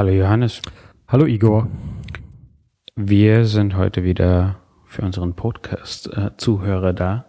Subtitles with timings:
[0.00, 0.62] Hallo Johannes.
[1.08, 1.68] Hallo Igor.
[2.96, 7.26] Wir sind heute wieder für unseren Podcast-Zuhörer äh, da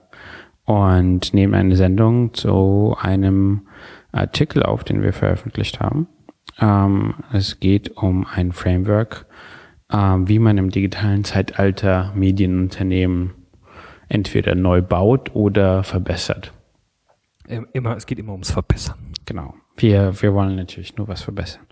[0.63, 3.67] und nehmen eine Sendung zu einem
[4.13, 6.07] Artikel auf, den wir veröffentlicht haben.
[6.61, 9.25] Ähm, es geht um ein Framework,
[9.89, 13.33] äh, wie man im digitalen Zeitalter Medienunternehmen
[14.07, 16.53] entweder neu baut oder verbessert.
[17.73, 19.11] Immer, es geht immer ums Verbessern.
[19.25, 19.55] Genau.
[19.75, 21.65] Wir, wir wollen natürlich nur was verbessern.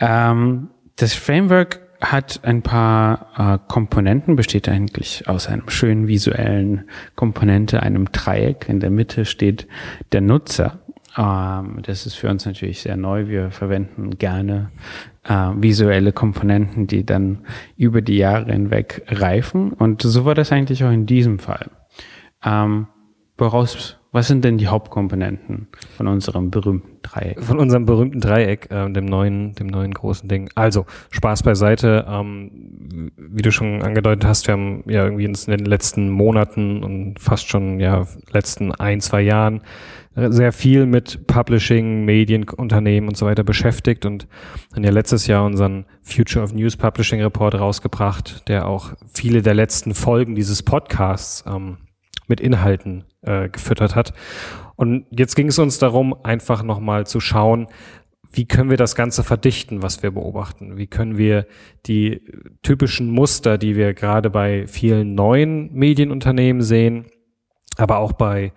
[0.00, 7.82] Ähm, das Framework hat ein paar äh, Komponenten, besteht eigentlich aus einem schönen visuellen Komponente,
[7.82, 8.68] einem Dreieck.
[8.68, 9.68] In der Mitte steht
[10.12, 10.80] der Nutzer.
[11.16, 13.28] Ähm, das ist für uns natürlich sehr neu.
[13.28, 14.70] Wir verwenden gerne
[15.24, 17.44] äh, visuelle Komponenten, die dann
[17.76, 19.72] über die Jahre hinweg reifen.
[19.72, 21.70] Und so war das eigentlich auch in diesem Fall.
[22.42, 22.86] Ähm,
[23.36, 27.40] woraus was sind denn die Hauptkomponenten von unserem berühmten Dreieck?
[27.42, 30.50] Von unserem berühmten Dreieck, äh, dem neuen, dem neuen großen Ding.
[30.54, 32.06] Also Spaß beiseite.
[32.08, 37.20] Ähm, wie du schon angedeutet hast, wir haben ja irgendwie in den letzten Monaten und
[37.20, 39.62] fast schon ja letzten ein zwei Jahren
[40.16, 44.26] sehr viel mit Publishing, Medienunternehmen und so weiter beschäftigt und
[44.74, 49.54] haben ja letztes Jahr unseren Future of News Publishing Report rausgebracht, der auch viele der
[49.54, 51.78] letzten Folgen dieses Podcasts ähm,
[52.30, 54.14] mit Inhalten äh, gefüttert hat.
[54.76, 57.66] Und jetzt ging es uns darum, einfach nochmal zu schauen,
[58.32, 60.78] wie können wir das Ganze verdichten, was wir beobachten?
[60.78, 61.46] Wie können wir
[61.86, 62.22] die
[62.62, 67.06] typischen Muster, die wir gerade bei vielen neuen Medienunternehmen sehen,
[67.76, 68.52] aber auch bei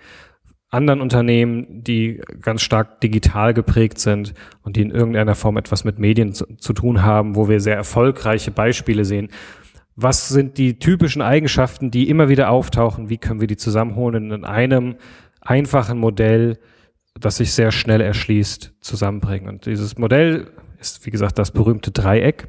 [0.70, 6.00] anderen Unternehmen, die ganz stark digital geprägt sind und die in irgendeiner Form etwas mit
[6.00, 9.30] Medien zu, zu tun haben, wo wir sehr erfolgreiche Beispiele sehen,
[9.96, 13.10] was sind die typischen Eigenschaften, die immer wieder auftauchen?
[13.10, 14.96] Wie können wir die zusammenholen in einem
[15.42, 16.58] einfachen Modell,
[17.20, 19.48] das sich sehr schnell erschließt, zusammenbringen?
[19.48, 22.48] Und dieses Modell ist, wie gesagt, das berühmte Dreieck.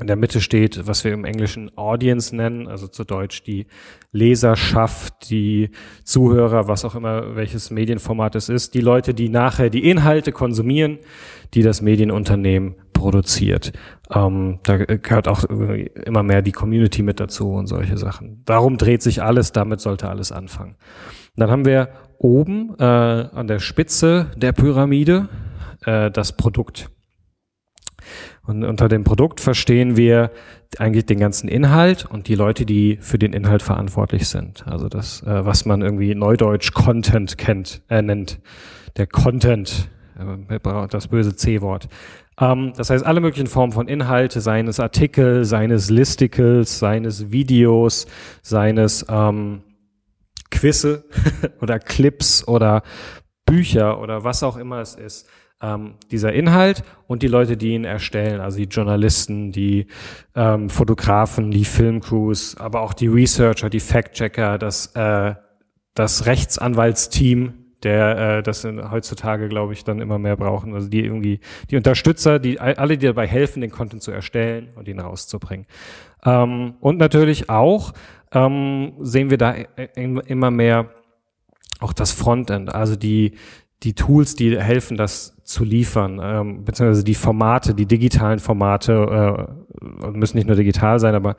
[0.00, 3.66] In der Mitte steht, was wir im Englischen Audience nennen, also zu Deutsch die
[4.10, 5.70] Leserschaft, die
[6.02, 10.98] Zuhörer, was auch immer, welches Medienformat es ist, die Leute, die nachher die Inhalte konsumieren,
[11.54, 13.72] die das Medienunternehmen produziert.
[14.10, 18.42] Ähm, da gehört auch immer mehr die Community mit dazu und solche Sachen.
[18.46, 20.76] Darum dreht sich alles, damit sollte alles anfangen.
[21.36, 25.28] Dann haben wir oben äh, an der Spitze der Pyramide
[25.84, 26.88] äh, das Produkt.
[28.46, 30.30] Und unter dem Produkt verstehen wir
[30.78, 34.66] eigentlich den ganzen Inhalt und die Leute, die für den Inhalt verantwortlich sind.
[34.66, 38.40] Also das, äh, was man irgendwie neudeutsch Content kennt, äh, nennt.
[38.96, 39.88] Der Content,
[40.18, 41.88] äh, das böse C-Wort.
[42.40, 48.06] Ähm, das heißt, alle möglichen Formen von Inhalte, seines Artikel, seines Listicles, seines Videos,
[48.42, 49.62] seines ähm,
[50.50, 51.04] Quizze
[51.60, 52.82] oder Clips oder
[53.46, 55.28] Bücher oder was auch immer es ist.
[55.62, 59.86] Ähm, dieser Inhalt und die Leute, die ihn erstellen, also die Journalisten, die
[60.34, 65.34] ähm, Fotografen, die Filmcrews, aber auch die Researcher, die Fact-Checker, das, äh,
[65.94, 70.74] das Rechtsanwaltsteam, der äh, das in, heutzutage, glaube ich, dann immer mehr brauchen.
[70.74, 71.40] Also die irgendwie,
[71.70, 75.66] die Unterstützer, die alle, die dabei helfen, den Content zu erstellen und ihn rauszubringen.
[76.24, 77.92] Ähm, und natürlich auch
[78.32, 79.52] ähm, sehen wir da
[79.94, 80.90] immer mehr
[81.80, 83.36] auch das Frontend, also die,
[83.82, 89.46] die Tools, die helfen, das zu liefern, ähm, beziehungsweise die Formate, die digitalen Formate,
[89.82, 91.36] äh, müssen nicht nur digital sein, aber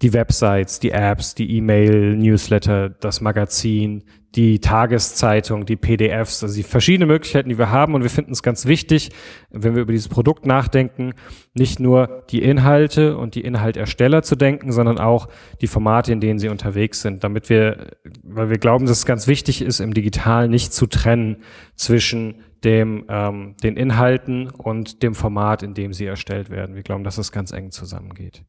[0.00, 4.04] die Websites, die Apps, die E-Mail, Newsletter, das Magazin,
[4.34, 7.94] die Tageszeitung, die PDFs, also die verschiedenen Möglichkeiten, die wir haben.
[7.94, 9.10] Und wir finden es ganz wichtig,
[9.50, 11.12] wenn wir über dieses Produkt nachdenken,
[11.52, 15.28] nicht nur die Inhalte und die Inhaltersteller zu denken, sondern auch
[15.60, 17.88] die Formate, in denen sie unterwegs sind, damit wir,
[18.22, 21.36] weil wir glauben, dass es ganz wichtig ist, im Digital nicht zu trennen
[21.76, 26.74] zwischen dem, ähm, den Inhalten und dem Format, in dem sie erstellt werden.
[26.74, 28.44] Wir glauben, dass es ganz eng zusammengeht.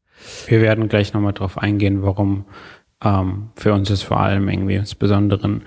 [0.46, 2.44] Wir werden gleich nochmal drauf eingehen, warum
[3.02, 5.60] ähm, für uns ist vor allem irgendwie insbesondere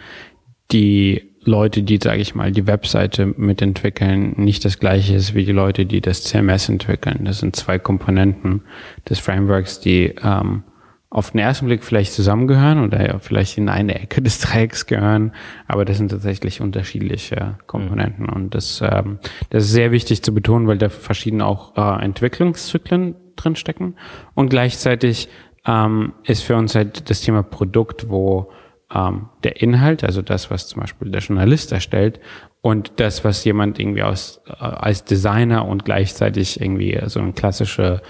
[0.72, 5.54] die Leute, die, sage ich mal, die Webseite mitentwickeln, nicht das gleiche ist wie die
[5.54, 7.24] Leute, die das CMS entwickeln.
[7.24, 8.64] Das sind zwei Komponenten
[9.10, 10.64] des Frameworks, die ähm,
[11.10, 15.32] auf den ersten Blick vielleicht zusammengehören oder ja, vielleicht in eine Ecke des Dreiecks gehören,
[15.68, 18.26] aber das sind tatsächlich unterschiedliche Komponenten.
[18.26, 18.34] Mhm.
[18.34, 19.20] Und das, ähm,
[19.50, 23.96] das ist sehr wichtig zu betonen, weil da verschiedene auch äh, Entwicklungszyklen drinstecken
[24.34, 25.30] und gleichzeitig
[25.66, 28.52] ähm, ist für uns halt das Thema Produkt, wo
[28.94, 32.20] ähm, der Inhalt, also das, was zum Beispiel der Journalist erstellt
[32.62, 38.02] und das, was jemand irgendwie aus, äh, als Designer und gleichzeitig irgendwie so eine klassische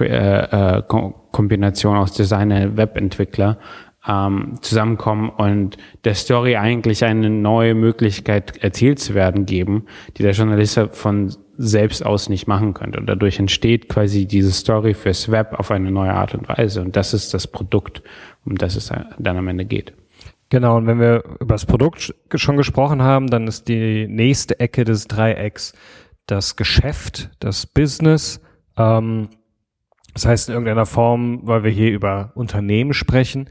[0.00, 0.82] äh, äh,
[1.36, 3.58] Kombination aus Designer, Webentwickler
[4.08, 9.84] ähm, zusammenkommen und der Story eigentlich eine neue Möglichkeit erzählt zu werden geben,
[10.16, 12.98] die der Journalist von selbst aus nicht machen könnte.
[12.98, 16.80] Und dadurch entsteht quasi diese Story fürs Web auf eine neue Art und Weise.
[16.80, 18.02] Und das ist das Produkt,
[18.46, 19.92] um das es dann am Ende geht.
[20.48, 24.84] Genau, und wenn wir über das Produkt schon gesprochen haben, dann ist die nächste Ecke
[24.84, 25.74] des Dreiecks
[26.26, 28.40] das Geschäft, das Business.
[28.78, 29.28] Ähm,
[30.16, 33.50] das heißt in irgendeiner Form, weil wir hier über Unternehmen sprechen,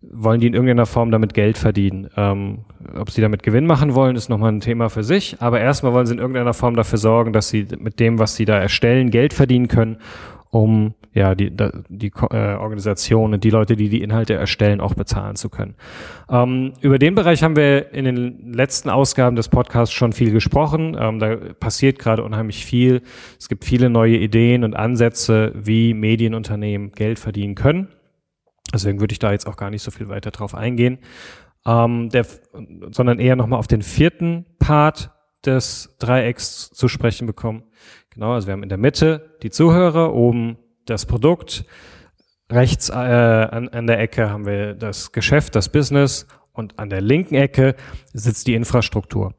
[0.00, 2.08] wollen die in irgendeiner Form damit Geld verdienen.
[2.16, 5.38] Ähm, ob sie damit Gewinn machen wollen, ist nochmal ein Thema für sich.
[5.40, 8.44] Aber erstmal wollen sie in irgendeiner Form dafür sorgen, dass sie mit dem, was sie
[8.44, 9.96] da erstellen, Geld verdienen können,
[10.54, 11.50] um ja die,
[11.88, 15.74] die äh, Organisationen, die Leute, die die Inhalte erstellen, auch bezahlen zu können.
[16.30, 20.96] Ähm, über den Bereich haben wir in den letzten Ausgaben des Podcasts schon viel gesprochen.
[20.96, 23.02] Ähm, da passiert gerade unheimlich viel.
[23.36, 27.88] Es gibt viele neue Ideen und Ansätze, wie Medienunternehmen Geld verdienen können.
[28.72, 30.98] Deswegen würde ich da jetzt auch gar nicht so viel weiter drauf eingehen,
[31.66, 32.26] ähm, der,
[32.92, 35.10] sondern eher nochmal auf den vierten Part
[35.44, 37.64] des Dreiecks zu sprechen bekommen.
[38.14, 40.56] Genau, also wir haben in der Mitte die Zuhörer, oben
[40.86, 41.64] das Produkt,
[42.50, 47.00] rechts äh, an, an der Ecke haben wir das Geschäft, das Business und an der
[47.00, 47.74] linken Ecke
[48.12, 49.34] sitzt die Infrastruktur.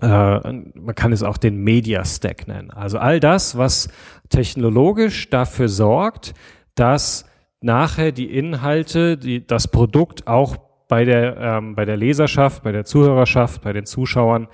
[0.00, 2.70] Äh, man kann es auch den Media Stack nennen.
[2.70, 3.88] Also all das, was
[4.28, 6.34] technologisch dafür sorgt,
[6.76, 7.24] dass
[7.60, 10.56] nachher die Inhalte, die, das Produkt auch
[10.88, 14.46] bei der, ähm, bei der Leserschaft, bei der Zuhörerschaft, bei den Zuschauern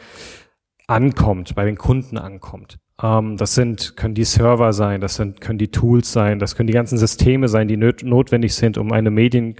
[0.86, 2.78] ankommt, bei den Kunden ankommt.
[3.02, 6.66] Ähm, das sind, können die Server sein, das sind, können die Tools sein, das können
[6.66, 9.56] die ganzen Systeme sein, die notwendig sind, um eine Medien,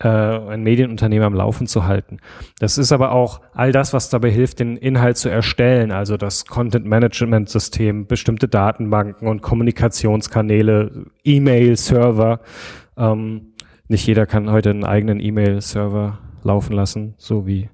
[0.00, 2.18] äh, ein Medienunternehmen am Laufen zu halten.
[2.58, 6.46] Das ist aber auch all das, was dabei hilft, den Inhalt zu erstellen, also das
[6.46, 12.40] Content Management System, bestimmte Datenbanken und Kommunikationskanäle, E-Mail-Server.
[12.96, 13.52] Ähm,
[13.88, 17.68] nicht jeder kann heute einen eigenen E-Mail-Server laufen lassen, so wie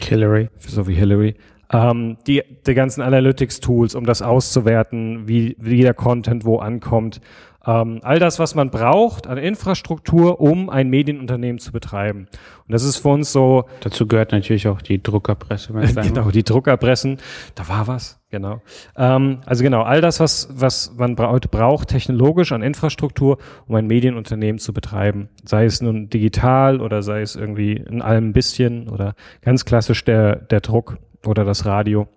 [0.00, 0.48] Hillary.
[0.58, 1.36] So wie Hillary
[1.72, 7.20] ähm, die, die ganzen Analytics-Tools, um das auszuwerten, wie, wie der Content wo ankommt.
[7.66, 12.28] Ähm, all das, was man braucht an Infrastruktur, um ein Medienunternehmen zu betreiben.
[12.66, 13.64] Und das ist für uns so.
[13.80, 15.72] Dazu gehört natürlich auch die Druckerpresse.
[16.02, 17.18] genau, die Druckerpressen.
[17.56, 18.62] Da war was, genau.
[18.96, 23.36] Ähm, also genau, all das, was, was man heute braucht, technologisch an Infrastruktur,
[23.66, 25.28] um ein Medienunternehmen zu betreiben.
[25.44, 30.04] Sei es nun digital oder sei es irgendwie in allem ein bisschen oder ganz klassisch
[30.04, 32.08] der, der Druck oder das Radio.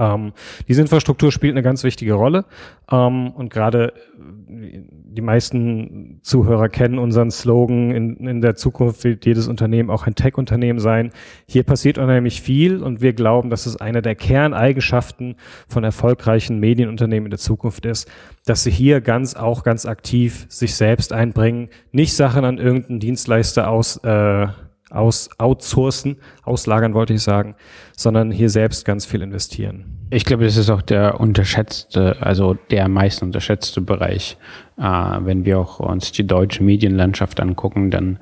[0.00, 0.32] Ähm,
[0.66, 2.46] diese Infrastruktur spielt eine ganz wichtige Rolle
[2.90, 3.92] ähm, und gerade
[4.48, 10.06] äh, die meisten Zuhörer kennen unseren Slogan, in, in der Zukunft wird jedes Unternehmen auch
[10.06, 11.10] ein Tech-Unternehmen sein.
[11.46, 15.36] Hier passiert unheimlich viel und wir glauben, dass es eine der Kerneigenschaften
[15.68, 18.08] von erfolgreichen Medienunternehmen in der Zukunft ist,
[18.46, 23.68] dass sie hier ganz auch ganz aktiv sich selbst einbringen, nicht Sachen an irgendeinen Dienstleister
[23.68, 24.46] aus äh,
[24.90, 27.54] aus outsourcen, auslagern wollte ich sagen,
[27.96, 29.84] sondern hier selbst ganz viel investieren.
[30.10, 34.36] Ich glaube, das ist auch der unterschätzte, also der am meisten unterschätzte Bereich.
[34.76, 38.18] Äh, wenn wir auch uns die deutsche Medienlandschaft angucken, dann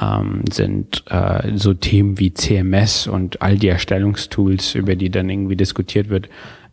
[0.00, 5.56] ähm, sind äh, so Themen wie CMS und all die Erstellungstools, über die dann irgendwie
[5.56, 6.28] diskutiert wird,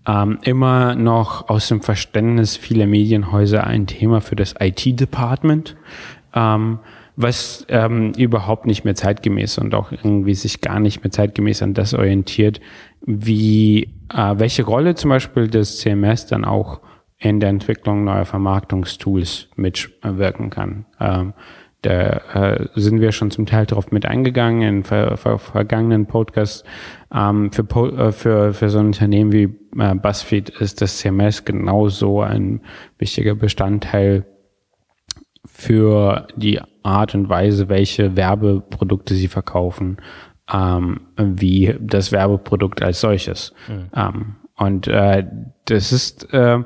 [0.07, 5.75] ähm, immer noch aus dem Verständnis vieler Medienhäuser ein Thema für das IT-Department.
[6.33, 6.79] Ähm,
[7.15, 11.73] was ähm, überhaupt nicht mehr zeitgemäß und auch irgendwie sich gar nicht mehr zeitgemäß an
[11.73, 12.59] das orientiert,
[13.05, 16.81] wie äh, welche Rolle zum Beispiel das CMS dann auch
[17.17, 20.85] in der Entwicklung neuer Vermarktungstools mitwirken kann.
[20.99, 21.33] Ähm,
[21.85, 26.63] da äh, sind wir schon zum Teil darauf mit eingegangen in ver ver vergangenen Podcasts.
[27.13, 29.43] Ähm, für, äh, für, für so ein Unternehmen wie
[29.79, 32.61] äh, BuzzFeed ist das CMS genauso ein
[32.97, 34.25] wichtiger Bestandteil
[35.45, 39.97] für die Art und Weise, welche Werbeprodukte sie verkaufen,
[40.51, 43.53] ähm, wie das Werbeprodukt als solches.
[43.67, 43.89] Mhm.
[43.95, 45.25] Ähm, und äh,
[45.65, 46.59] das ist äh,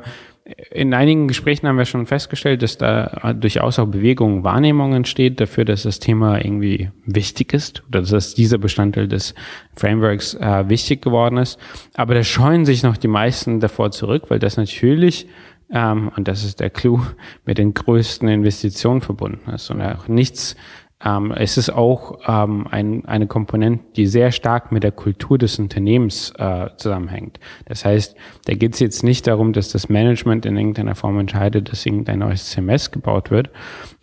[0.71, 5.65] in einigen Gesprächen haben wir schon festgestellt, dass da durchaus auch Bewegung, Wahrnehmung entsteht dafür,
[5.65, 9.35] dass das Thema irgendwie wichtig ist oder dass dieser Bestandteil des
[9.75, 11.59] Frameworks äh, wichtig geworden ist.
[11.93, 15.27] Aber da scheuen sich noch die meisten davor zurück, weil das natürlich
[15.71, 17.01] ähm, und das ist der Clou,
[17.45, 19.69] mit den größten Investitionen verbunden ist.
[19.69, 20.55] Und auch nichts,
[21.03, 25.57] ähm, es ist auch ähm, ein, eine Komponente, die sehr stark mit der Kultur des
[25.59, 27.39] Unternehmens äh, zusammenhängt.
[27.65, 31.71] Das heißt, da geht es jetzt nicht darum, dass das Management in irgendeiner Form entscheidet,
[31.71, 33.49] dass irgendein neues CMS gebaut wird,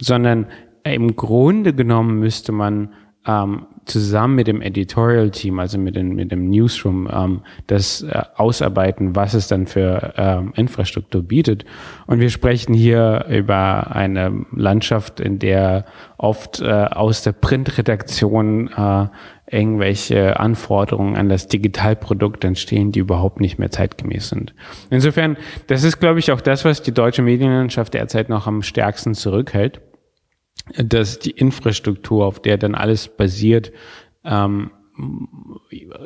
[0.00, 0.46] sondern
[0.84, 2.94] im Grunde genommen müsste man
[3.26, 9.16] ähm, zusammen mit dem Editorial-Team, also mit, den, mit dem Newsroom, ähm, das äh, ausarbeiten,
[9.16, 11.64] was es dann für ähm, Infrastruktur bietet.
[12.06, 15.86] Und wir sprechen hier über eine Landschaft, in der
[16.18, 19.06] oft äh, aus der Printredaktion äh,
[19.48, 24.54] irgendwelche Anforderungen an das Digitalprodukt entstehen, die überhaupt nicht mehr zeitgemäß sind.
[24.90, 25.36] Insofern,
[25.68, 29.80] das ist, glaube ich, auch das, was die deutsche Medienlandschaft derzeit noch am stärksten zurückhält,
[30.76, 33.72] dass die Infrastruktur, auf der dann alles basiert,
[34.24, 34.70] ähm,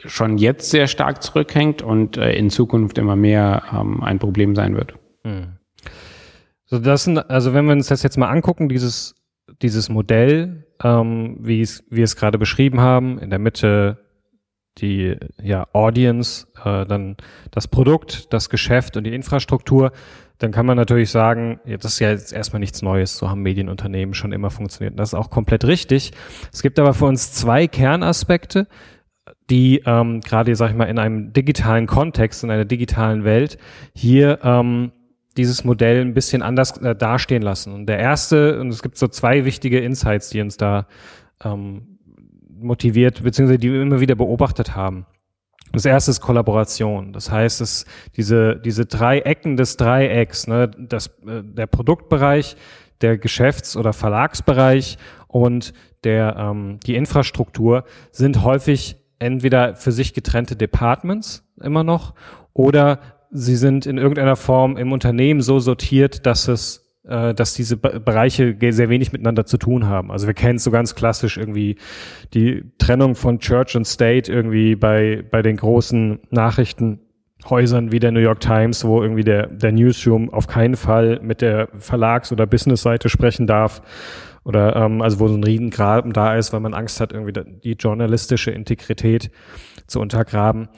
[0.05, 4.75] schon jetzt sehr stark zurückhängt und äh, in Zukunft immer mehr ähm, ein Problem sein
[4.77, 4.95] wird.
[5.25, 5.57] Hm.
[6.67, 9.15] So, das sind, also wenn wir uns das jetzt mal angucken, dieses,
[9.63, 13.99] dieses Modell, ähm, wie es, wir es gerade beschrieben haben, in der Mitte
[14.79, 17.17] die ja, Audience, äh, dann
[17.51, 19.93] das Produkt, das Geschäft und die Infrastruktur,
[20.41, 23.43] dann kann man natürlich sagen, ja, das ist ja jetzt erstmal nichts Neues, so haben
[23.43, 24.99] Medienunternehmen schon immer funktioniert.
[24.99, 26.13] das ist auch komplett richtig.
[26.51, 28.67] Es gibt aber für uns zwei Kernaspekte,
[29.51, 33.59] die ähm, gerade, sag ich mal, in einem digitalen Kontext, in einer digitalen Welt
[33.95, 34.93] hier ähm,
[35.37, 37.75] dieses Modell ein bisschen anders äh, dastehen lassen.
[37.75, 40.87] Und der erste, und es gibt so zwei wichtige Insights, die uns da
[41.45, 41.99] ähm,
[42.49, 45.05] motiviert, beziehungsweise die wir immer wieder beobachtet haben.
[45.73, 47.13] Das erste ist Kollaboration.
[47.13, 47.87] Das heißt, es
[48.17, 52.57] diese diese drei Ecken des Dreiecks, ne, das äh, der Produktbereich,
[53.01, 54.99] der Geschäfts- oder Verlagsbereich
[55.29, 55.73] und
[56.05, 62.15] der ähm, die Infrastruktur sind häufig entweder für sich getrennte Departments immer noch
[62.53, 62.99] oder
[63.31, 68.89] sie sind in irgendeiner Form im Unternehmen so sortiert, dass es dass diese Bereiche sehr
[68.89, 70.13] wenig miteinander zu tun haben.
[70.13, 71.77] Also wir kennen so ganz klassisch irgendwie
[72.35, 78.21] die Trennung von Church und State irgendwie bei, bei den großen Nachrichtenhäusern wie der New
[78.21, 83.09] York Times, wo irgendwie der, der Newsroom auf keinen Fall mit der Verlags- oder Businessseite
[83.09, 83.83] sprechen darf.
[84.45, 87.73] Oder ähm, also wo so ein Riesengraben da ist, weil man Angst hat, irgendwie die
[87.73, 89.31] journalistische Integrität
[89.87, 90.69] zu untergraben.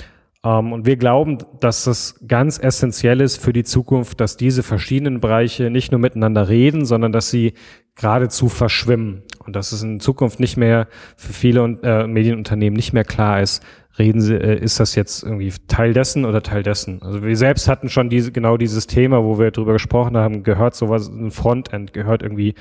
[0.45, 5.21] Ähm, und wir glauben, dass es ganz essentiell ist für die Zukunft, dass diese verschiedenen
[5.21, 7.55] Bereiche nicht nur miteinander reden, sondern dass sie
[7.95, 9.23] geradezu verschwimmen.
[9.45, 13.63] Und dass es in Zukunft nicht mehr für viele äh, Medienunternehmen nicht mehr klar ist,
[13.99, 17.03] reden sie, äh, ist das jetzt irgendwie Teil dessen oder Teil dessen?
[17.03, 20.75] Also wir selbst hatten schon diese, genau dieses Thema, wo wir drüber gesprochen haben, gehört
[20.75, 22.55] sowas, ein Frontend, gehört irgendwie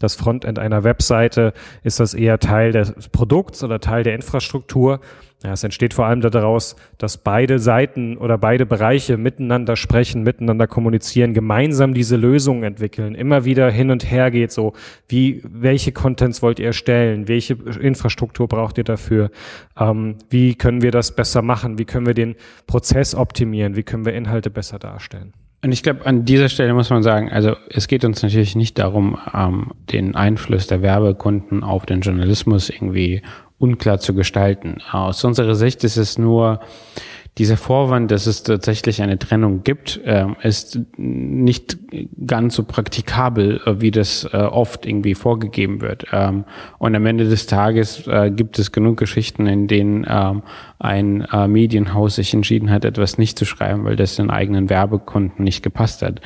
[0.00, 5.00] das Frontend einer Webseite, ist das eher Teil des Produkts oder Teil der Infrastruktur?
[5.42, 10.68] Ja, es entsteht vor allem daraus, dass beide Seiten oder beide Bereiche miteinander sprechen, miteinander
[10.68, 14.72] kommunizieren, gemeinsam diese Lösungen entwickeln, immer wieder hin und her geht so,
[15.08, 19.30] wie, welche Contents wollt ihr erstellen, welche Infrastruktur braucht ihr dafür,
[19.76, 22.36] ähm, wie können wir das besser machen, wie können wir den
[22.68, 25.32] Prozess optimieren, wie können wir Inhalte besser darstellen.
[25.64, 28.78] Und ich glaube, an dieser Stelle muss man sagen, also es geht uns natürlich nicht
[28.78, 33.22] darum, ähm, den Einfluss der Werbekunden auf den Journalismus irgendwie
[33.58, 34.78] unklar zu gestalten.
[34.90, 36.58] Aus unserer Sicht ist es nur
[37.38, 41.78] dieser Vorwand, dass es tatsächlich eine Trennung gibt, äh, ist nicht
[42.26, 46.04] ganz so praktikabel, äh, wie das äh, oft irgendwie vorgegeben wird.
[46.12, 46.44] Ähm,
[46.78, 50.42] und am Ende des Tages äh, gibt es genug Geschichten, in denen ähm,
[50.78, 55.62] ein Medienhaus sich entschieden hat, etwas nicht zu schreiben, weil das den eigenen Werbekunden nicht
[55.62, 56.20] gepasst hat.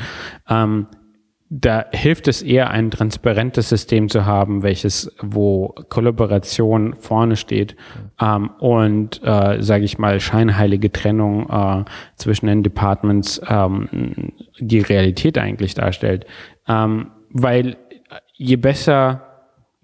[1.49, 7.77] Da hilft es eher, ein transparentes System zu haben, welches, wo Kollaboration vorne steht
[8.21, 11.85] ähm, und, äh, sage ich mal, scheinheilige Trennung äh,
[12.17, 16.27] zwischen den Departments ähm, die Realität eigentlich darstellt.
[16.67, 17.77] Ähm, weil
[18.35, 19.23] je besser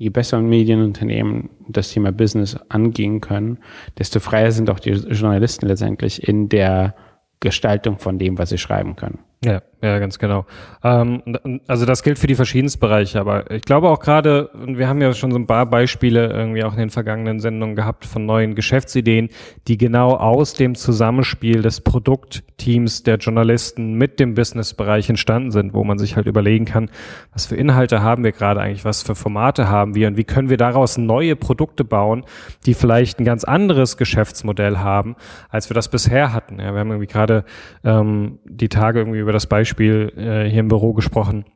[0.03, 3.59] je besser Medienunternehmen das Thema Business angehen können,
[4.01, 6.97] desto freier sind auch die Journalisten letztendlich in der
[7.39, 9.21] Gestaltung von dem, was sie schreiben können.
[9.45, 10.47] Ja, ja, ganz genau.
[10.85, 11.23] Ähm,
[11.67, 15.13] also das gilt für die verschiedensten Bereiche, aber ich glaube auch gerade, wir haben ja
[15.13, 19.31] schon so ein paar Beispiele irgendwie auch in den vergangenen Sendungen gehabt von neuen Geschäftsideen,
[19.67, 25.83] die genau aus dem Zusammenspiel des Produktteams der Journalisten mit dem Businessbereich entstanden sind, wo
[25.83, 26.89] man sich halt überlegen kann,
[27.33, 30.49] was für Inhalte haben wir gerade eigentlich, was für Formate haben wir und wie können
[30.49, 32.25] wir daraus neue Produkte bauen,
[32.67, 35.17] die vielleicht ein ganz anderes Geschäftsmodell haben,
[35.51, 36.61] als wir das bisher hatten.
[36.61, 37.45] Ja, wir haben irgendwie gerade
[37.83, 41.47] ähm, die Tage irgendwie über über das Beispiel äh, hier im Büro gesprochen,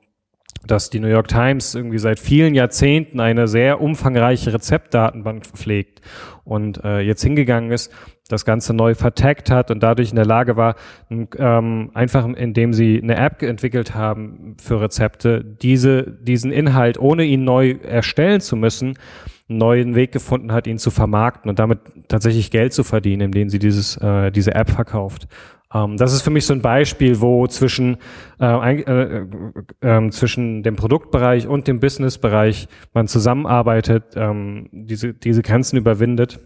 [0.67, 6.01] dass die New York Times irgendwie seit vielen Jahrzehnten eine sehr umfangreiche Rezeptdatenbank pflegt
[6.45, 7.93] und äh, jetzt hingegangen ist,
[8.29, 10.77] das Ganze neu vertagt hat und dadurch in der Lage war,
[11.11, 17.45] ähm, einfach indem sie eine App entwickelt haben für Rezepte, diese, diesen Inhalt, ohne ihn
[17.45, 18.95] neu erstellen zu müssen,
[19.49, 23.51] einen neuen Weg gefunden hat, ihn zu vermarkten und damit tatsächlich Geld zu verdienen, indem
[23.51, 25.29] sie dieses, äh, diese App verkauft.
[25.75, 27.99] Ähm, das ist für mich so ein Beispiel, wo zwischen,
[28.41, 29.27] äh, äh,
[29.81, 36.41] äh, zwischen dem Produktbereich und dem Businessbereich man zusammenarbeitet, ähm, diese, diese Grenzen überwindet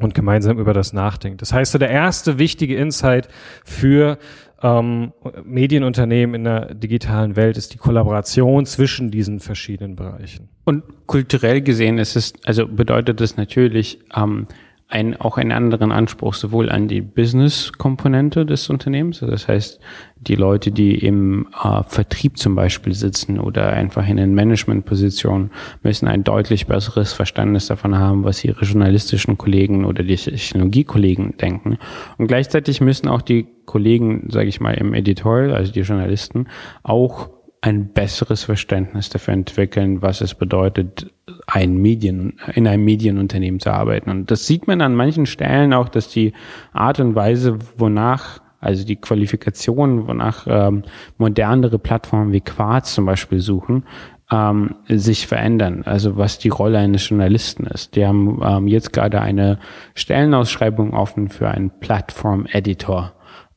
[0.00, 1.40] und gemeinsam über das nachdenkt.
[1.40, 3.28] Das heißt, so der erste wichtige Insight
[3.64, 4.18] für
[4.62, 5.12] ähm,
[5.44, 10.48] Medienunternehmen in der digitalen Welt ist die Kollaboration zwischen diesen verschiedenen Bereichen.
[10.64, 14.46] Und kulturell gesehen ist es, also bedeutet es natürlich, ähm,
[14.88, 19.80] ein, auch einen anderen Anspruch sowohl an die Business-Komponente des Unternehmens, also das heißt,
[20.16, 25.50] die Leute, die im äh, Vertrieb zum Beispiel sitzen oder einfach in den Management-Positionen,
[25.82, 31.78] müssen ein deutlich besseres Verständnis davon haben, was ihre journalistischen Kollegen oder die Technologiekollegen denken.
[32.18, 36.46] Und gleichzeitig müssen auch die Kollegen, sage ich mal, im Editorial, also die Journalisten,
[36.82, 37.30] auch
[37.64, 41.10] ein besseres Verständnis dafür entwickeln, was es bedeutet,
[41.46, 44.10] ein Medien, in einem Medienunternehmen zu arbeiten.
[44.10, 46.34] Und das sieht man an manchen Stellen auch, dass die
[46.74, 50.82] Art und Weise, wonach, also die Qualifikation, wonach ähm,
[51.16, 53.84] modernere Plattformen wie Quartz zum Beispiel suchen,
[54.30, 55.84] ähm, sich verändern.
[55.86, 57.96] Also was die Rolle eines Journalisten ist.
[57.96, 59.58] Die haben ähm, jetzt gerade eine
[59.94, 63.14] Stellenausschreibung offen für einen Plattform-Editor.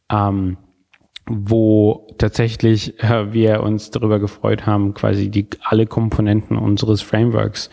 [0.09, 0.55] Ähm,
[1.29, 7.69] wo tatsächlich äh, wir uns darüber gefreut haben, quasi die alle Komponenten unseres Frameworks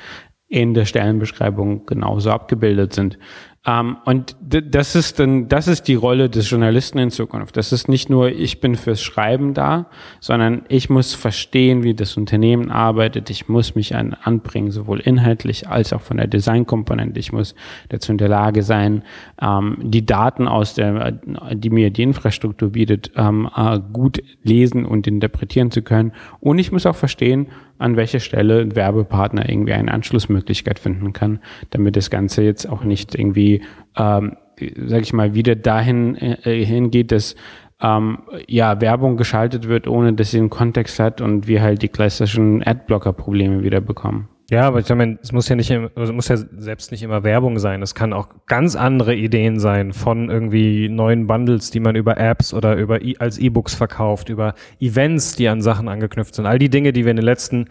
[0.49, 3.18] in der Stellenbeschreibung genauso abgebildet sind.
[3.66, 7.56] Ähm, und das ist dann, das ist die Rolle des Journalisten in Zukunft.
[7.56, 9.87] Das ist nicht nur, ich bin fürs Schreiben da,
[10.21, 13.30] sondern ich muss verstehen, wie das Unternehmen arbeitet.
[13.30, 17.18] Ich muss mich an, anbringen, sowohl inhaltlich als auch von der Designkomponente.
[17.18, 17.54] Ich muss
[17.88, 19.02] dazu in der Lage sein,
[19.40, 25.06] ähm, die Daten aus der, die mir die Infrastruktur bietet, ähm, äh, gut lesen und
[25.06, 26.12] interpretieren zu können.
[26.40, 27.47] Und ich muss auch verstehen,
[27.78, 31.40] an welcher Stelle ein Werbepartner irgendwie eine Anschlussmöglichkeit finden kann,
[31.70, 33.62] damit das Ganze jetzt auch nicht irgendwie,
[33.96, 34.36] ähm,
[34.76, 37.34] sag ich mal, wieder dahin äh, hingeht, dass
[37.80, 41.88] ähm, ja Werbung geschaltet wird, ohne dass sie einen Kontext hat und wir halt die
[41.88, 44.28] klassischen Adblocker-Probleme wieder bekommen.
[44.50, 47.58] Ja, aber ich meine, es muss ja nicht, es muss ja selbst nicht immer Werbung
[47.58, 47.80] sein.
[47.80, 52.52] Es kann auch ganz andere Ideen sein von irgendwie neuen Bundles, die man über Apps
[52.52, 56.44] oder über e als E-Books verkauft, über Events, die an Sachen angeknüpft sind.
[56.44, 57.70] All die Dinge, die wir in den letzten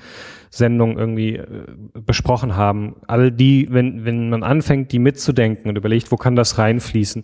[0.49, 1.47] Sendungen irgendwie äh,
[1.93, 2.95] besprochen haben.
[3.07, 7.23] All die, wenn, wenn man anfängt, die mitzudenken und überlegt, wo kann das reinfließen,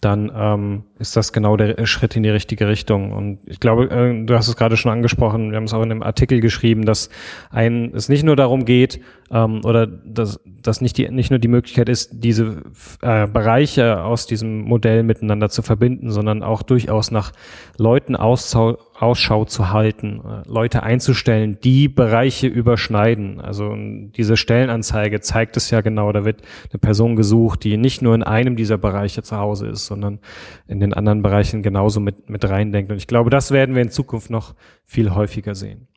[0.00, 3.12] dann ähm, ist das genau der Schritt in die richtige Richtung.
[3.12, 5.90] Und ich glaube, äh, du hast es gerade schon angesprochen, wir haben es auch in
[5.90, 7.10] einem Artikel geschrieben, dass
[7.50, 9.00] ein, es nicht nur darum geht,
[9.30, 12.62] ähm, oder dass, dass nicht, die, nicht nur die Möglichkeit ist, diese
[13.02, 17.32] äh, Bereiche aus diesem Modell miteinander zu verbinden, sondern auch durchaus nach
[17.76, 23.40] Leuten Auszau Ausschau zu halten, äh, Leute einzustellen, die Bereiche überschneiden.
[23.40, 28.14] Also diese Stellenanzeige zeigt es ja genau, da wird eine Person gesucht, die nicht nur
[28.14, 30.20] in einem dieser Bereiche zu Hause ist, sondern
[30.68, 32.92] in den anderen Bereichen genauso mit, mit reindenkt.
[32.92, 35.88] Und ich glaube, das werden wir in Zukunft noch viel häufiger sehen.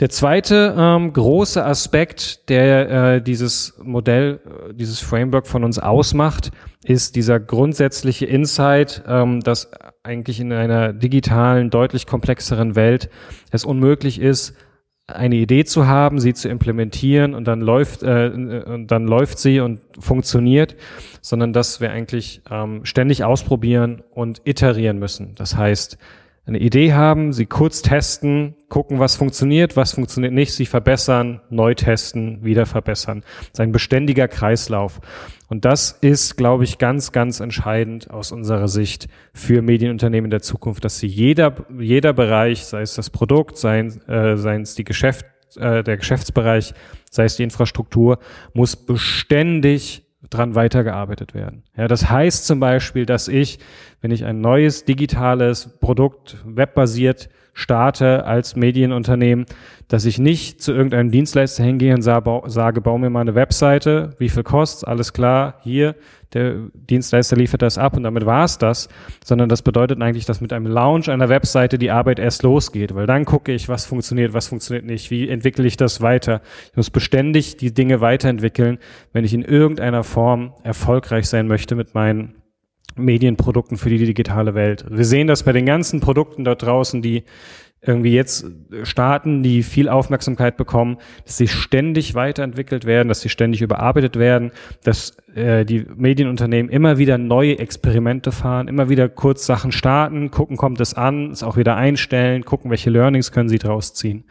[0.00, 6.50] Der zweite ähm, große Aspekt, der äh, dieses Modell, äh, dieses Framework von uns ausmacht,
[6.82, 9.70] ist dieser grundsätzliche Insight, ähm, dass
[10.02, 13.10] eigentlich in einer digitalen, deutlich komplexeren Welt
[13.52, 14.56] es unmöglich ist,
[15.12, 19.60] eine Idee zu haben, sie zu implementieren und dann läuft, äh, und dann läuft sie
[19.60, 20.76] und funktioniert,
[21.20, 25.34] sondern dass wir eigentlich ähm, ständig ausprobieren und iterieren müssen.
[25.34, 25.98] Das heißt,
[26.44, 31.74] eine Idee haben, sie kurz testen, gucken, was funktioniert, was funktioniert nicht, sie verbessern, neu
[31.74, 33.20] testen, wieder verbessern.
[33.38, 35.00] Das ist ein beständiger Kreislauf.
[35.48, 40.84] Und das ist, glaube ich, ganz, ganz entscheidend aus unserer Sicht für Medienunternehmen der Zukunft,
[40.84, 45.26] dass sie jeder, jeder Bereich, sei es das Produkt, sei, äh, sei es die Geschäft,
[45.56, 46.74] äh, der Geschäftsbereich,
[47.10, 48.18] sei es die Infrastruktur,
[48.52, 51.64] muss beständig dran weitergearbeitet werden.
[51.76, 53.58] Ja, das heißt zum Beispiel, dass ich,
[54.00, 59.46] wenn ich ein neues digitales Produkt webbasiert starte als Medienunternehmen,
[59.88, 64.28] dass ich nicht zu irgendeinem Dienstleister hingehe und sage, bau mir mal eine Webseite, wie
[64.28, 65.94] viel kostet, alles klar, hier,
[66.32, 68.88] der Dienstleister liefert das ab und damit war es das,
[69.22, 73.06] sondern das bedeutet eigentlich, dass mit einem Launch einer Webseite die Arbeit erst losgeht, weil
[73.06, 76.40] dann gucke ich, was funktioniert, was funktioniert nicht, wie entwickle ich das weiter.
[76.70, 78.78] Ich muss beständig die Dinge weiterentwickeln,
[79.12, 82.41] wenn ich in irgendeiner Form erfolgreich sein möchte mit meinen
[82.96, 84.84] Medienprodukten für die digitale Welt.
[84.90, 87.24] Wir sehen das bei den ganzen Produkten dort draußen, die
[87.84, 88.46] irgendwie jetzt
[88.84, 94.52] starten, die viel Aufmerksamkeit bekommen, dass sie ständig weiterentwickelt werden, dass sie ständig überarbeitet werden,
[94.84, 100.56] dass äh, die Medienunternehmen immer wieder neue Experimente fahren, immer wieder kurz Sachen starten, gucken,
[100.56, 104.24] kommt es an, es auch wieder einstellen, gucken, welche Learnings können sie draus ziehen.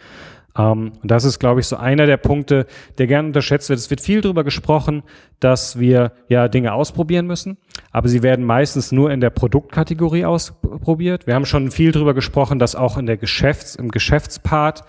[0.57, 2.65] Ähm, und das ist, glaube ich, so einer der Punkte,
[2.97, 3.79] der gern unterschätzt wird.
[3.79, 5.03] Es wird viel darüber gesprochen,
[5.39, 7.57] dass wir ja Dinge ausprobieren müssen,
[7.91, 11.27] aber sie werden meistens nur in der Produktkategorie ausprobiert.
[11.27, 14.83] Wir haben schon viel darüber gesprochen, dass auch in der Geschäfts-, im Geschäftspart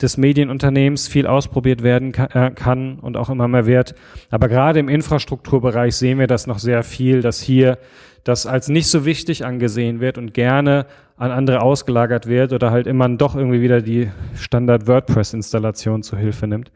[0.00, 3.96] des Medienunternehmens viel ausprobiert werden äh, kann und auch immer mehr wird.
[4.30, 7.78] Aber gerade im Infrastrukturbereich sehen wir das noch sehr viel, dass hier
[8.22, 10.86] das als nicht so wichtig angesehen wird und gerne
[11.18, 16.46] an andere ausgelagert wird oder halt immer doch irgendwie wieder die Standard WordPress-Installation zu Hilfe
[16.46, 16.70] nimmt.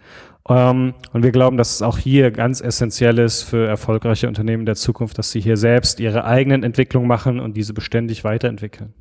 [0.48, 4.74] Ähm, und wir glauben, dass es auch hier ganz essentiell ist für erfolgreiche Unternehmen der
[4.74, 8.92] Zukunft, dass sie hier selbst ihre eigenen Entwicklungen machen und diese beständig weiterentwickeln.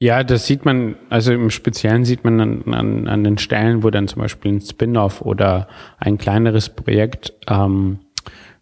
[0.00, 3.90] Ja, das sieht man, also im Speziellen sieht man an, an, an den Stellen, wo
[3.90, 5.68] dann zum Beispiel ein Spin-off oder
[5.98, 8.00] ein kleineres Projekt ähm,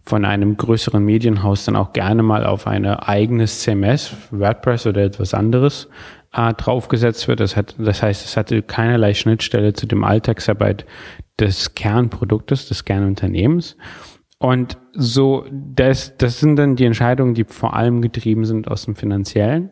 [0.05, 5.33] von einem größeren Medienhaus dann auch gerne mal auf eine eigenes CMS, WordPress oder etwas
[5.33, 5.89] anderes
[6.33, 7.41] äh, draufgesetzt wird.
[7.41, 10.87] Das, hat, das heißt, es hatte keinerlei Schnittstelle zu dem Alltagsarbeit
[11.39, 13.77] des Kernproduktes, des Kernunternehmens.
[14.39, 18.97] Und so, das, das sind dann die Entscheidungen, die vor allem getrieben sind aus dem
[18.97, 19.71] Finanziellen,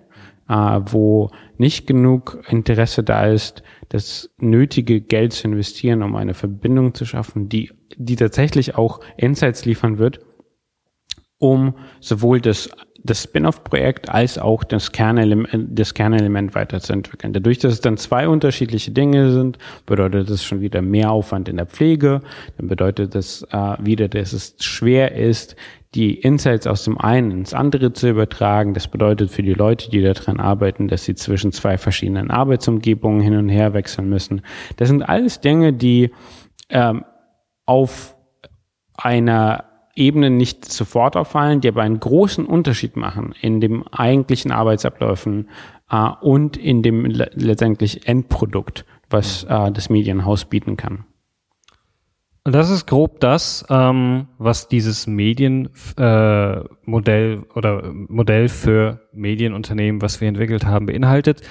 [0.48, 6.94] äh, wo nicht genug Interesse da ist, das nötige Geld zu investieren, um eine Verbindung
[6.94, 10.20] zu schaffen, die, die tatsächlich auch Insights liefern wird,
[11.38, 12.70] um sowohl das
[13.02, 17.32] das Spin-off-Projekt als auch das Kernelement, das Kernelement weiterzuentwickeln.
[17.32, 21.56] Dadurch, dass es dann zwei unterschiedliche Dinge sind, bedeutet das schon wieder mehr Aufwand in
[21.56, 22.20] der Pflege.
[22.58, 25.56] Dann bedeutet das äh, wieder, dass es schwer ist,
[25.94, 28.74] die Insights aus dem einen ins andere zu übertragen.
[28.74, 33.36] Das bedeutet für die Leute, die daran arbeiten, dass sie zwischen zwei verschiedenen Arbeitsumgebungen hin
[33.36, 34.42] und her wechseln müssen.
[34.76, 36.10] Das sind alles Dinge, die
[36.68, 37.04] ähm,
[37.66, 38.16] auf
[38.94, 39.64] einer
[39.96, 45.48] Ebenen nicht sofort auffallen, die aber einen großen Unterschied machen in dem eigentlichen Arbeitsabläufen
[45.90, 51.04] äh, und in dem le letztendlich Endprodukt, was äh, das Medienhaus bieten kann.
[52.44, 60.28] Das ist grob das, ähm, was dieses Medienmodell äh, oder Modell für Medienunternehmen, was wir
[60.28, 61.42] entwickelt haben, beinhaltet.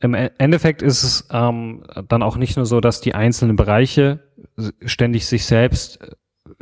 [0.00, 4.20] Im e-, Endeffekt ist es ähm, dann auch nicht nur so, dass die einzelnen Bereiche
[4.84, 5.98] ständig sich selbst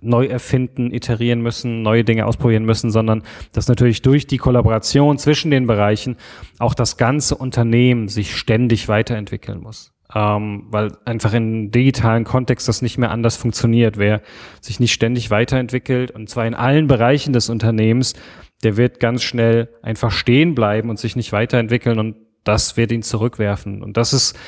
[0.00, 5.50] neu erfinden, iterieren müssen, neue Dinge ausprobieren müssen, sondern dass natürlich durch die Kollaboration zwischen
[5.50, 6.16] den Bereichen
[6.58, 9.93] auch das ganze Unternehmen sich ständig weiterentwickeln muss.
[10.14, 13.98] Ähm, weil einfach im digitalen Kontext das nicht mehr anders funktioniert.
[13.98, 14.22] Wer
[14.60, 18.14] sich nicht ständig weiterentwickelt, und zwar in allen Bereichen des Unternehmens,
[18.62, 23.02] der wird ganz schnell einfach stehen bleiben und sich nicht weiterentwickeln und das wird ihn
[23.02, 23.82] zurückwerfen.
[23.82, 24.38] Und das ist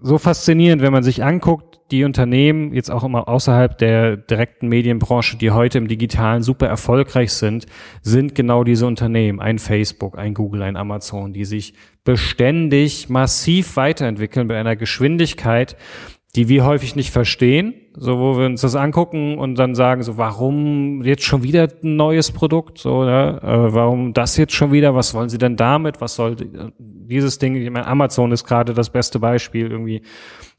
[0.00, 5.38] so faszinierend, wenn man sich anguckt, die Unternehmen, jetzt auch immer außerhalb der direkten Medienbranche,
[5.38, 7.66] die heute im Digitalen super erfolgreich sind,
[8.02, 11.74] sind genau diese Unternehmen, ein Facebook, ein Google, ein Amazon, die sich
[12.08, 15.76] beständig massiv weiterentwickeln bei einer Geschwindigkeit,
[16.36, 20.16] die wir häufig nicht verstehen, so wo wir uns das angucken und dann sagen so,
[20.16, 23.38] warum jetzt schon wieder ein neues Produkt, so, ne?
[23.42, 26.34] äh, warum das jetzt schon wieder, was wollen Sie denn damit, was soll
[26.78, 30.00] dieses Ding, ich meine, Amazon ist gerade das beste Beispiel irgendwie,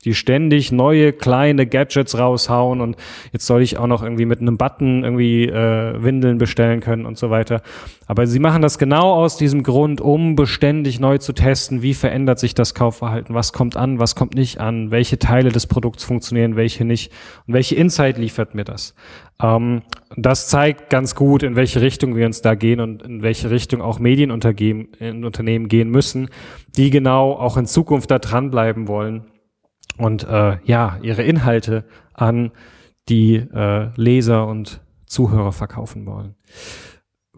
[0.06, 2.96] die ständig neue kleine Gadgets raushauen und
[3.34, 7.18] jetzt soll ich auch noch irgendwie mit einem Button irgendwie äh, Windeln bestellen können und
[7.18, 7.62] so weiter.
[8.08, 12.40] Aber sie machen das genau aus diesem Grund, um beständig neu zu testen, wie verändert
[12.40, 16.56] sich das Kaufverhalten, was kommt an, was kommt nicht an, welche Teile des Produkts funktionieren,
[16.56, 17.12] welche nicht
[17.46, 18.96] und welche Insight liefert mir das.
[19.42, 19.82] Ähm,
[20.16, 23.82] das zeigt ganz gut, in welche Richtung wir uns da gehen und in welche Richtung
[23.82, 26.30] auch Medienunternehmen gehen müssen,
[26.78, 29.26] die genau auch in Zukunft da dranbleiben wollen
[30.00, 31.84] und äh, ja, ihre Inhalte
[32.14, 32.52] an
[33.10, 36.36] die äh, Leser und Zuhörer verkaufen wollen.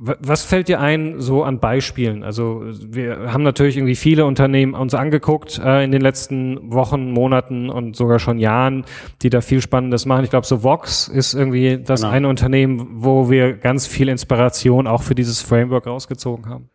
[0.03, 2.23] Was fällt dir ein so an Beispielen?
[2.23, 7.69] Also wir haben natürlich irgendwie viele Unternehmen uns angeguckt äh, in den letzten Wochen, Monaten
[7.69, 8.85] und sogar schon Jahren,
[9.21, 10.23] die da viel Spannendes machen.
[10.23, 12.13] Ich glaube, so Vox ist irgendwie das genau.
[12.13, 16.69] eine Unternehmen, wo wir ganz viel Inspiration auch für dieses Framework rausgezogen haben.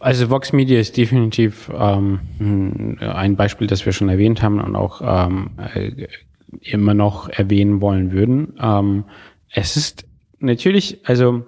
[0.00, 5.00] Also Vox Media ist definitiv ähm, ein Beispiel, das wir schon erwähnt haben und auch
[5.02, 6.08] ähm, äh,
[6.60, 8.54] immer noch erwähnen wollen würden.
[8.60, 9.04] Ähm,
[9.50, 10.06] es ist
[10.40, 11.46] natürlich, also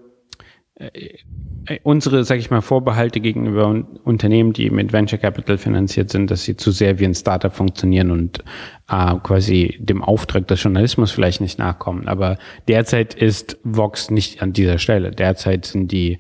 [0.75, 6.31] äh, unsere, sag ich mal, Vorbehalte gegenüber un Unternehmen, die mit Venture Capital finanziert sind,
[6.31, 8.39] dass sie zu sehr wie ein Startup funktionieren und
[8.89, 12.09] äh, quasi dem Auftrag des Journalismus vielleicht nicht nachkommen.
[12.09, 15.11] Aber derzeit ist Vox nicht an dieser Stelle.
[15.11, 16.19] Derzeit sind die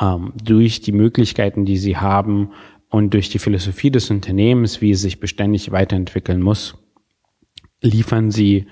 [0.00, 2.50] ähm, durch die Möglichkeiten, die sie haben
[2.88, 6.76] und durch die Philosophie des Unternehmens, wie es sich beständig weiterentwickeln muss,
[7.80, 8.66] liefern sie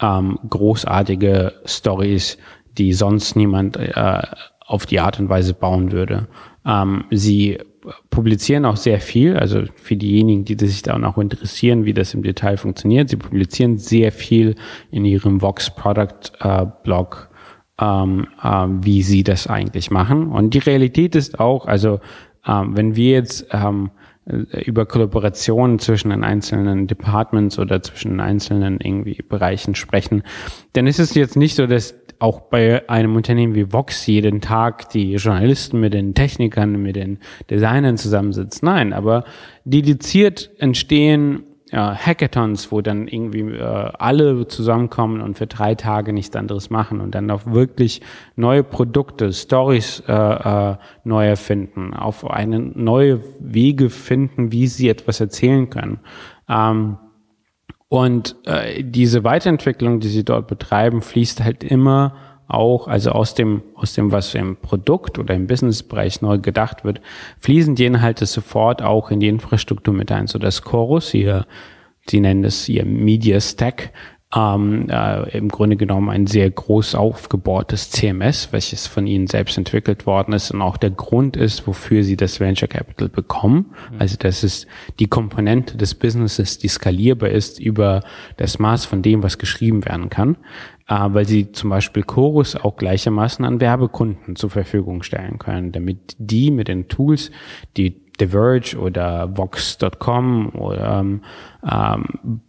[0.00, 2.38] ähm, großartige Stories,
[2.78, 4.22] die sonst niemand äh,
[4.60, 6.28] auf die Art und Weise bauen würde.
[6.64, 7.58] Ähm, sie
[8.10, 12.22] publizieren auch sehr viel, also für diejenigen, die sich da auch interessieren, wie das im
[12.22, 13.08] Detail funktioniert.
[13.08, 14.54] Sie publizieren sehr viel
[14.90, 17.29] in ihrem Vox Product äh, Blog
[17.80, 20.28] ähm, ähm, wie sie das eigentlich machen.
[20.28, 22.00] Und die Realität ist auch, also
[22.46, 23.90] ähm, wenn wir jetzt ähm,
[24.26, 30.22] äh, über Kollaborationen zwischen den einzelnen Departments oder zwischen den einzelnen irgendwie Bereichen sprechen,
[30.72, 34.90] dann ist es jetzt nicht so, dass auch bei einem Unternehmen wie Vox jeden Tag
[34.90, 38.66] die Journalisten mit den Technikern, mit den Designern zusammensitzen.
[38.66, 39.24] Nein, aber
[39.64, 46.34] dediziert entstehen ja, Hackathons, wo dann irgendwie äh, alle zusammenkommen und für drei Tage nichts
[46.34, 48.00] anderes machen und dann auch wirklich
[48.34, 55.20] neue Produkte, Stories äh, äh, neu erfinden, auf eine neue Wege finden, wie sie etwas
[55.20, 56.00] erzählen können.
[56.48, 56.98] Ähm,
[57.88, 62.14] und äh, diese Weiterentwicklung, die sie dort betreiben, fließt halt immer
[62.50, 67.00] auch, also aus dem, aus dem, was im Produkt oder im Businessbereich neu gedacht wird,
[67.38, 71.46] fließen die Inhalte sofort auch in die Infrastruktur mit ein, so dass Chorus hier,
[72.08, 73.92] sie nennen es hier Media Stack,
[74.34, 80.06] ähm, äh, im Grunde genommen ein sehr groß aufgebohrtes CMS, welches von ihnen selbst entwickelt
[80.06, 83.74] worden ist und auch der Grund ist, wofür sie das Venture Capital bekommen.
[83.92, 83.96] Mhm.
[83.98, 84.68] Also das ist
[85.00, 88.02] die Komponente des Businesses, die skalierbar ist über
[88.36, 90.36] das Maß von dem, was geschrieben werden kann,
[90.90, 96.50] weil sie zum Beispiel Chorus auch gleichermaßen an Werbekunden zur Verfügung stellen können, damit die
[96.50, 97.30] mit den Tools,
[97.76, 101.22] die The Verge oder Vox.com oder ähm,
[101.64, 102.40] ähm,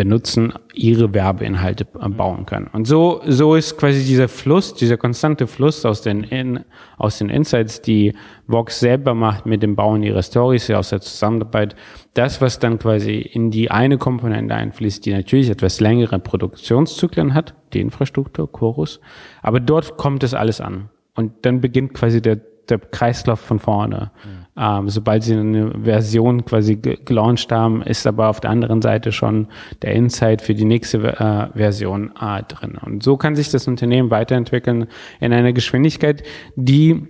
[0.00, 2.68] benutzen, ihre Werbeinhalte bauen können.
[2.72, 6.60] Und so, so ist quasi dieser Fluss, dieser konstante Fluss aus den, in,
[6.96, 8.14] aus den Insights, die
[8.46, 11.76] Vox selber macht mit dem Bauen ihrer Stories, aus der Zusammenarbeit,
[12.14, 17.54] das, was dann quasi in die eine Komponente einfließt, die natürlich etwas längere Produktionszyklen hat,
[17.74, 19.00] die Infrastruktur, Chorus,
[19.42, 20.88] aber dort kommt es alles an.
[21.14, 24.12] Und dann beginnt quasi der, der Kreislauf von vorne.
[24.24, 24.39] Mhm.
[24.56, 29.46] Ähm, sobald sie eine Version quasi gelauncht haben, ist aber auf der anderen Seite schon
[29.82, 32.76] der Insight für die nächste äh, Version äh, drin.
[32.76, 34.88] Und so kann sich das Unternehmen weiterentwickeln
[35.20, 36.22] in einer Geschwindigkeit,
[36.56, 37.06] die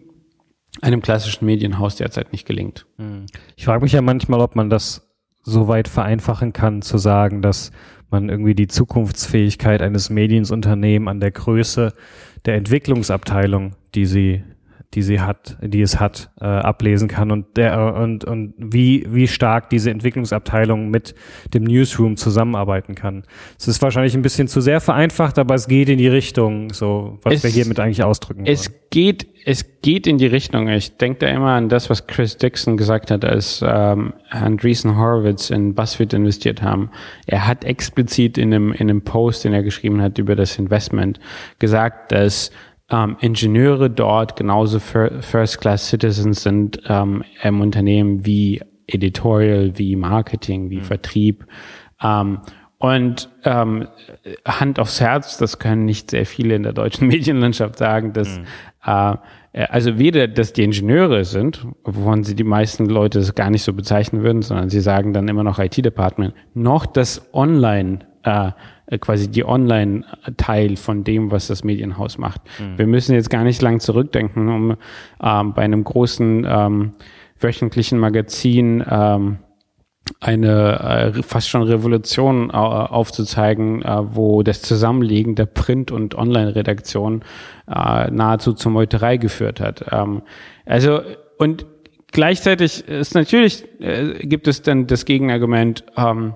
[0.82, 2.86] einem klassischen Medienhaus derzeit nicht gelingt.
[2.96, 3.26] Hm.
[3.56, 5.10] Ich frage mich ja manchmal, ob man das
[5.42, 7.72] so weit vereinfachen kann, zu sagen, dass
[8.10, 11.92] man irgendwie die Zukunftsfähigkeit eines Mediensunternehmens an der Größe
[12.44, 14.42] der Entwicklungsabteilung, die sie
[14.94, 19.28] die sie hat, die es hat, äh, ablesen kann und der und und wie wie
[19.28, 21.14] stark diese Entwicklungsabteilung mit
[21.54, 23.24] dem Newsroom zusammenarbeiten kann.
[23.56, 27.20] Es ist wahrscheinlich ein bisschen zu sehr vereinfacht, aber es geht in die Richtung, so
[27.22, 28.52] was es, wir hiermit eigentlich ausdrücken wollen.
[28.52, 30.68] Es geht es geht in die Richtung.
[30.68, 35.50] Ich denke da immer an das, was Chris Dixon gesagt hat, als ähm, Andreessen Horowitz
[35.50, 36.90] in BuzzFeed investiert haben.
[37.26, 41.20] Er hat explizit in einem in einem Post, den er geschrieben hat über das Investment,
[41.60, 42.50] gesagt, dass
[42.90, 50.84] ähm, Ingenieure dort genauso First-Class-Citizens sind ähm, im Unternehmen wie Editorial, wie Marketing, wie mhm.
[50.84, 51.46] Vertrieb.
[52.02, 52.40] Ähm,
[52.78, 53.88] und ähm,
[54.46, 58.44] Hand aufs Herz, das können nicht sehr viele in der deutschen Medienlandschaft sagen, dass mhm.
[58.86, 59.16] äh,
[59.68, 64.22] also weder, dass die Ingenieure sind, wovon sie die meisten Leute gar nicht so bezeichnen
[64.22, 68.52] würden, sondern sie sagen dann immer noch IT-Department, noch das Online äh, äh,
[68.98, 72.40] quasi die Online-Teil von dem, was das Medienhaus macht.
[72.58, 72.78] Mhm.
[72.78, 74.76] Wir müssen jetzt gar nicht lang zurückdenken, um
[75.22, 76.92] ähm, bei einem großen ähm,
[77.38, 79.38] wöchentlichen Magazin ähm,
[80.18, 87.22] eine äh, fast schon Revolution äh, aufzuzeigen, äh, wo das Zusammenlegen der Print- und Online-Redaktion
[87.68, 89.84] äh, nahezu zur Meuterei geführt hat.
[89.92, 90.22] Ähm,
[90.66, 91.00] also
[91.38, 91.66] und
[92.12, 95.84] gleichzeitig ist natürlich äh, gibt es dann das Gegenargument.
[95.96, 96.34] Ähm,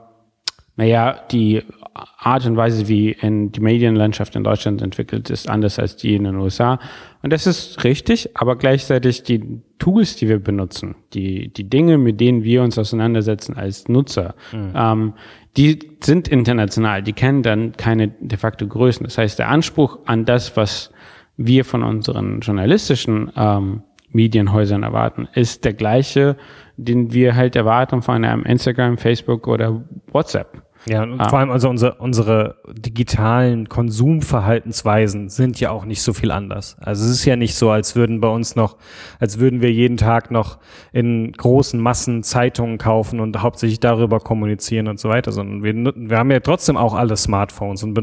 [0.76, 1.62] naja, die
[1.94, 6.24] Art und Weise, wie in die Medienlandschaft in Deutschland entwickelt, ist anders als die in
[6.24, 6.80] den USA.
[7.22, 12.20] Und das ist richtig, aber gleichzeitig die Tools, die wir benutzen, die, die Dinge, mit
[12.20, 14.72] denen wir uns auseinandersetzen als Nutzer, mhm.
[14.74, 15.14] ähm,
[15.56, 19.04] die sind international, die kennen dann keine de facto Größen.
[19.04, 20.90] Das heißt, der Anspruch an das, was
[21.36, 26.36] wir von unseren journalistischen ähm, Medienhäusern erwarten, ist der gleiche,
[26.76, 30.63] den wir halt erwarten von einem Instagram, Facebook oder WhatsApp.
[30.86, 31.28] Ja, und ah.
[31.28, 36.76] vor allem also unsere, unsere digitalen Konsumverhaltensweisen sind ja auch nicht so viel anders.
[36.80, 38.76] Also es ist ja nicht so, als würden bei uns noch,
[39.18, 40.58] als würden wir jeden Tag noch
[40.92, 46.18] in großen Massen Zeitungen kaufen und hauptsächlich darüber kommunizieren und so weiter, sondern wir, wir
[46.18, 47.98] haben ja trotzdem auch alle Smartphones und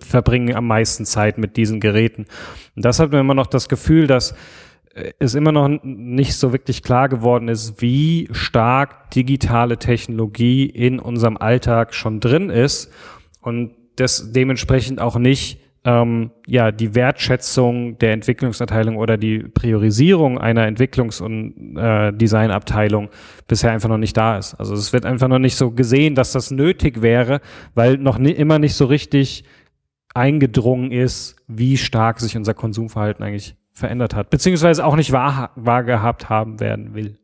[0.00, 2.26] verbringen am meisten Zeit mit diesen Geräten.
[2.76, 4.34] Und das hat mir immer noch das Gefühl, dass
[5.18, 11.36] es immer noch nicht so wirklich klar geworden ist, wie stark digitale Technologie in unserem
[11.36, 12.92] Alltag schon drin ist
[13.40, 20.66] und das dementsprechend auch nicht ähm, ja die Wertschätzung der Entwicklungsabteilung oder die Priorisierung einer
[20.66, 23.08] Entwicklungs- und äh, Designabteilung
[23.46, 24.54] bisher einfach noch nicht da ist.
[24.54, 27.40] Also es wird einfach noch nicht so gesehen, dass das nötig wäre,
[27.74, 29.44] weil noch nie, immer nicht so richtig
[30.12, 35.84] eingedrungen ist, wie stark sich unser Konsumverhalten eigentlich verändert hat, beziehungsweise auch nicht wahr, wahr
[35.84, 37.18] gehabt haben werden will.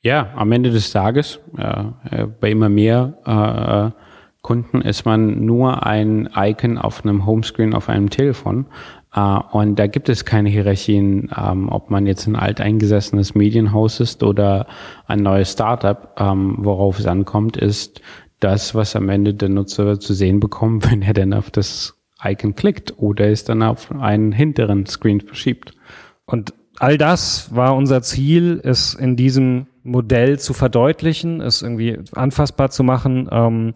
[0.00, 4.02] Ja, am Ende des Tages, äh, bei immer mehr äh,
[4.42, 8.66] Kunden ist man nur ein Icon auf einem Homescreen auf einem Telefon.
[9.16, 14.22] Uh, und da gibt es keine Hierarchien, ähm, ob man jetzt ein alteingesessenes Medienhaus ist
[14.22, 14.66] oder
[15.06, 16.14] ein neues Startup.
[16.18, 18.02] Ähm, worauf es ankommt, ist
[18.40, 22.54] das, was am Ende der Nutzer zu sehen bekommt, wenn er dann auf das Icon
[22.54, 25.72] klickt oder es dann auf einen hinteren Screen verschiebt.
[26.28, 32.68] Und all das war unser Ziel, es in diesem Modell zu verdeutlichen, es irgendwie anfassbar
[32.68, 33.30] zu machen.
[33.32, 33.72] Ähm,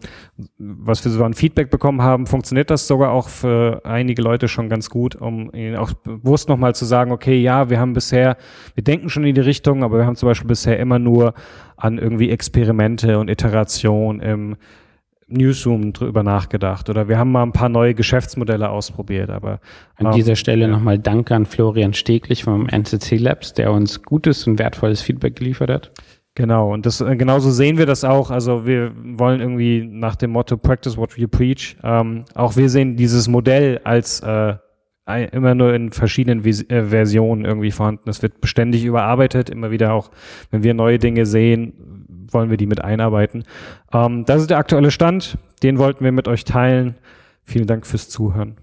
[0.59, 4.69] was wir so an Feedback bekommen haben, funktioniert das sogar auch für einige Leute schon
[4.69, 8.37] ganz gut, um ihnen auch bewusst nochmal zu sagen, okay, ja, wir haben bisher,
[8.75, 11.33] wir denken schon in die Richtung, aber wir haben zum Beispiel bisher immer nur
[11.75, 14.57] an irgendwie Experimente und Iteration im
[15.33, 19.29] Newsroom drüber nachgedacht oder wir haben mal ein paar neue Geschäftsmodelle ausprobiert.
[19.29, 19.59] Aber
[19.95, 20.67] an ähm, dieser Stelle ja.
[20.67, 25.69] nochmal Danke an Florian Steglich vom NCC Labs, der uns gutes und wertvolles Feedback geliefert
[25.69, 25.91] hat.
[26.35, 28.31] Genau, und das äh, genauso sehen wir das auch.
[28.31, 31.77] Also wir wollen irgendwie nach dem Motto Practice what you preach.
[31.83, 34.55] Ähm, auch wir sehen dieses Modell als äh,
[35.05, 38.09] immer nur in verschiedenen Vis äh, Versionen irgendwie vorhanden.
[38.09, 40.11] Es wird beständig überarbeitet, immer wieder auch,
[40.49, 41.73] wenn wir neue Dinge sehen,
[42.31, 43.43] wollen wir die mit einarbeiten.
[43.91, 45.37] Ähm, das ist der aktuelle Stand.
[45.61, 46.95] Den wollten wir mit euch teilen.
[47.43, 48.57] Vielen Dank fürs Zuhören.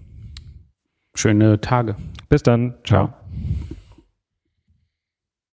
[1.15, 1.95] Schöne Tage.
[2.29, 2.75] Bis dann.
[2.83, 3.05] Ciao.
[3.05, 3.13] Ja.